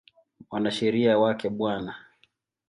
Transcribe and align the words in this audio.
Mwanasheria 0.49 1.13
wake 1.21 1.49
Bw. 1.57 1.61